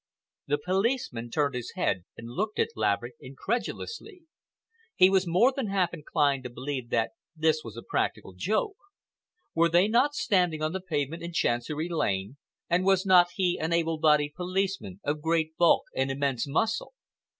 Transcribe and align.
The 0.47 0.57
policeman 0.57 1.29
turned 1.29 1.53
his 1.53 1.73
head 1.75 2.05
and 2.17 2.27
looked 2.27 2.57
at 2.57 2.69
Laverick 2.75 3.13
incredulously. 3.19 4.23
He 4.95 5.11
was 5.11 5.27
more 5.27 5.53
than 5.55 5.67
half 5.67 5.93
inclined 5.93 6.41
to 6.43 6.49
believe 6.49 6.89
that 6.89 7.11
this 7.35 7.63
was 7.63 7.77
a 7.77 7.83
practical 7.83 8.33
joke. 8.33 8.77
Were 9.53 9.69
they 9.69 9.87
not 9.87 10.15
standing 10.15 10.63
on 10.63 10.73
the 10.73 10.81
pavement 10.81 11.21
in 11.21 11.33
Chancery 11.33 11.87
Lane, 11.87 12.37
and 12.67 12.83
was 12.83 13.05
not 13.05 13.27
he 13.35 13.59
an 13.59 13.71
able 13.73 13.99
bodied 13.99 14.33
policeman 14.33 14.99
of 15.03 15.21
great 15.21 15.55
bulk 15.55 15.83
and 15.95 16.09
immense 16.09 16.47
muscle! 16.47 16.93